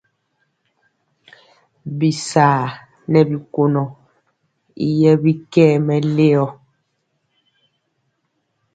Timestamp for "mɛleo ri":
5.87-6.55